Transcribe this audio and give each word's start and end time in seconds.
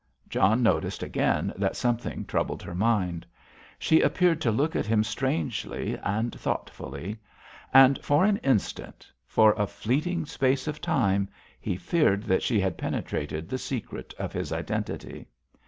John 0.27 0.63
noticed 0.63 1.03
again 1.03 1.53
that 1.57 1.75
something 1.75 2.25
troubled 2.25 2.63
her 2.63 2.73
mind. 2.73 3.23
She 3.77 4.01
appeared 4.01 4.41
to 4.41 4.49
look 4.51 4.75
at 4.75 4.87
him 4.87 5.03
strangely 5.03 5.95
and 6.01 6.33
thoughtfully. 6.39 7.19
And, 7.71 8.03
for 8.03 8.25
an 8.25 8.37
instant, 8.37 9.11
for 9.27 9.53
a 9.55 9.67
fleeting 9.67 10.25
space 10.25 10.67
of 10.67 10.81
time, 10.81 11.29
he 11.59 11.75
feared 11.77 12.23
that 12.23 12.41
she 12.41 12.59
had 12.59 12.79
penetrated 12.79 13.47
the 13.47 13.59
secret 13.59 14.15
of 14.17 14.33
his 14.33 14.51
identity. 14.51 15.27